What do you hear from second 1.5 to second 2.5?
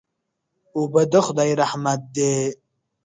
رحمت دی.